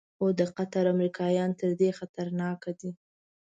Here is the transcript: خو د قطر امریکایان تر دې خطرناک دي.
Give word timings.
خو 0.15 0.25
د 0.39 0.41
قطر 0.57 0.83
امریکایان 0.95 1.49
تر 1.59 1.71
دې 1.79 1.89
خطرناک 1.99 2.61
دي. 2.79 2.91